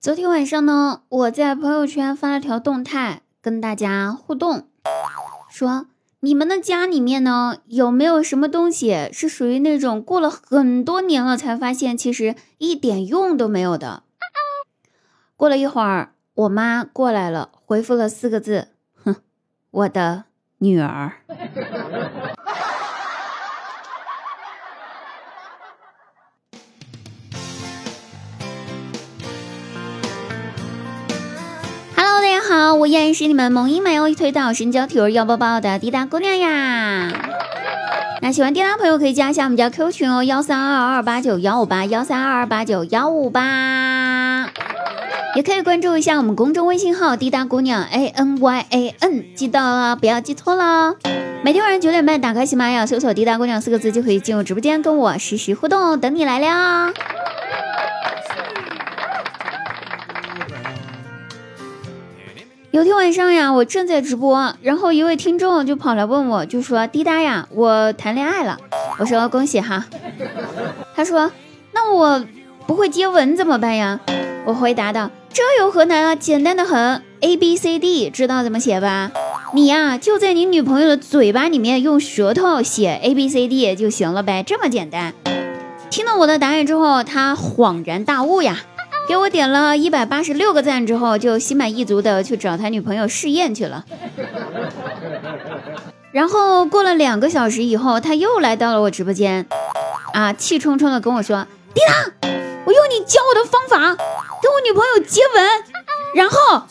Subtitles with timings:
[0.00, 4.68] 昨天晚上呢，我在朋友圈发了条动态，跟大家互动，
[5.50, 5.86] 说
[6.20, 14.04] 你们的家里面呢，有没有什么东西是属于那种过了很多年了才发现其实一点用都没有的？
[15.36, 18.68] 过了一会儿，我妈过来了，回复了四个字：
[19.02, 19.16] 哼，
[19.72, 20.26] 我的
[20.58, 21.14] 女儿。
[32.48, 37.12] 好，我依然是你们萌音美欧一推倒神交体味腰包包的滴答姑娘呀。
[38.22, 44.48] 那喜欢滴答朋友可以加一下我们家 Q 群哦，幺三二二八九幺五八幺三二二八九幺五八，
[45.36, 50.94] 也可以关注一下我们公众微信号滴答姑娘 A N Y A N，记得了，不要记错了。
[51.44, 56.94] 每天晚上九点半打开喜马拉雅，搜索滴答姑娘四个字就可以进入直播间跟我实时互动，等你来了。
[62.70, 68.58] 有天晚上呀，我正在直播，然后一位听众就跑来问我，就说：“滴答呀，我谈恋爱了。”
[69.00, 69.86] 我说：“恭喜哈。”
[70.94, 71.32] 他说
[71.72, 72.22] ：“那我
[72.66, 73.98] 不会接吻怎么办呀？”
[74.44, 79.12] 我回答道：“这有何难啊，简单的很，A B C D，知道怎么写吧？
[79.54, 85.14] 你呀，就在你女朋友的嘴巴里面用舌头写 A B C D 就行了呗，这么简单。”
[85.88, 88.58] 听了我的答案之后，他恍然大悟呀。
[89.08, 93.86] 给我点了一百八十六个赞之后，就心满意足的去找他女朋友试验去了。
[96.12, 99.46] 然后过了两个小时以后，他又来到了我直播间，
[100.12, 101.94] 啊，气冲冲的跟我说：“滴答，
[102.66, 105.64] 我用你教我的方法跟我女朋友接吻，
[106.14, 106.64] 然后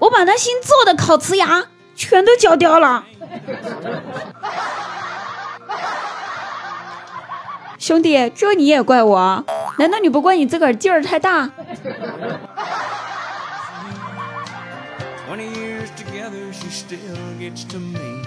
[0.00, 3.04] 我把他新做的烤瓷牙全都嚼掉了。
[7.78, 9.44] ”兄弟，这你也怪我？
[9.78, 11.50] 难道你不怪你自个儿劲儿太大？
[15.28, 16.98] 20 years together she still
[17.40, 18.22] gets to me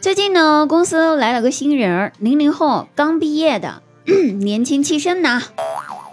[0.00, 3.82] 最近呢，公司来了个新人儿，零零后，刚毕业的，
[4.40, 5.42] 年轻气盛呐。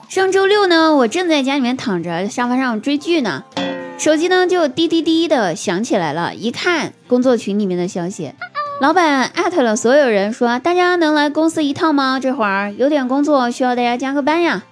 [0.10, 3.46] 上周六呢，我正在家里面躺着沙发上追剧呢，
[3.98, 8.34] 手机呢就滴滴滴的响起来了，一看工作群里面的消息。
[8.82, 12.20] 老板艾特了所有人，说大家能来公司一趟吗？
[12.22, 14.64] 这会儿有点工作需要大家加个班呀。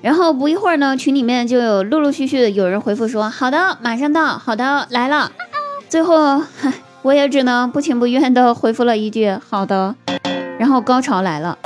[0.00, 5.32] 然后不一会儿呢，群里面就有陆陆续续的有人回复说好的，马上到，好的来了。
[5.88, 6.42] 最后，
[7.02, 9.94] 我也只能不情不愿的回复了一句好的。
[10.58, 11.58] 然后高潮来了，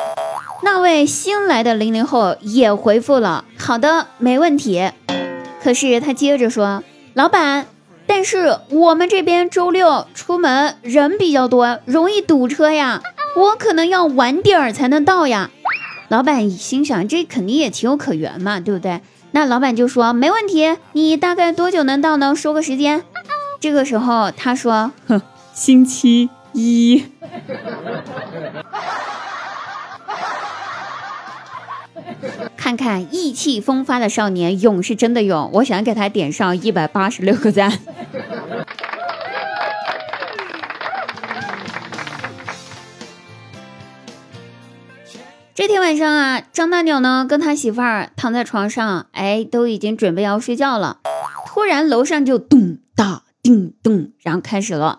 [0.62, 4.90] 那位新来的零零后也回复了好的，没问题。
[5.62, 6.82] 可是他接着说，
[7.14, 7.66] 老板。
[8.04, 13.00] 但是我们这边周六出门人比较多，容易堵车呀，
[13.36, 15.50] 我可能要晚点儿才能到呀。
[16.12, 19.00] 老板心想，这肯定也情有可原嘛，对不对？
[19.30, 22.36] 那老板就说没问题，你大概多久能到呢？
[22.36, 23.02] 说个时间。
[23.58, 25.22] 这个时候他说，哼，
[25.54, 27.02] 星期一。
[32.58, 37.72] 看看意气风发的少年，勇是真的勇，我想给他点上一百八十六个赞。
[45.62, 50.96] 这天晚上啊，张大鸟呢跟他媳妇儿躺在床上，哎，都已经准备要睡觉了。
[51.46, 54.98] 突然楼上就咚哒叮咚，然后开始了，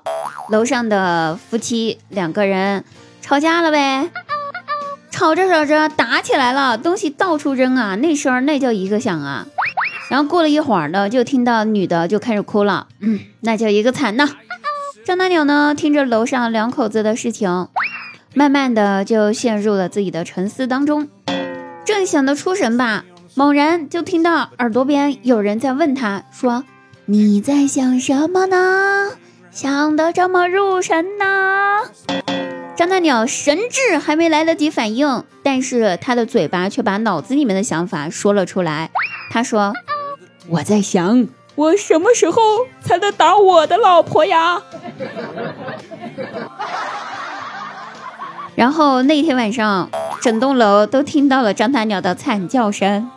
[0.50, 2.86] 楼上的夫妻两个人
[3.22, 4.10] 吵架了呗。
[5.12, 9.46] 吵着吵着打起来了，东西到处扔啊，那声那叫一个响啊！
[10.10, 14.30] 然后过了一会儿呢，就听到女的就开始哭了，嗯，那叫一个惨呐！
[15.06, 17.68] 张大鸟呢，听着楼上两口子的事情，
[18.34, 21.08] 慢慢的就陷入了自己的沉思当中。
[21.86, 23.06] 正想得出神吧，
[23.36, 26.64] 猛然就听到耳朵边有人在问他说
[27.06, 29.12] ：“你在想什么呢？
[29.52, 31.82] 想得这么入神呢？”
[32.76, 38.90] 张大鸟神智还没来得及反应，但是他的嘴巴却把脑子里面的想法说了出来。
[39.30, 39.74] 他说
[40.50, 42.42] ：“我在想，我什么时候
[42.84, 44.64] 才能打我的老婆呀？”
[48.56, 49.90] 然后那天晚上，
[50.22, 53.10] 整栋楼都听到了张大鸟的惨叫声。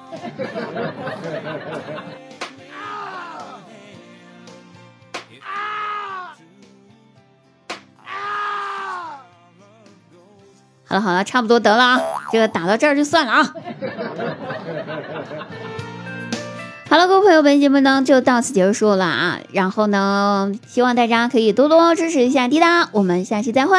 [10.89, 12.01] 好了好了，差不多得了啊，
[12.31, 13.53] 这个打到这儿就算了啊。
[16.89, 19.39] 好了，各位朋友，本期节目呢就到此结束了啊。
[19.53, 23.77] 然后呢，希望大家可以多多支持一下滴答，我们下期再会。